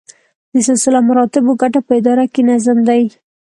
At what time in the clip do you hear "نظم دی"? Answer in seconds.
2.49-3.03